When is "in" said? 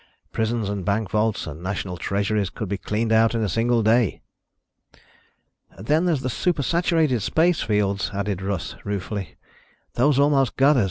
3.35-3.43